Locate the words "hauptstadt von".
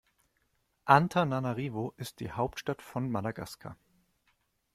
2.31-3.11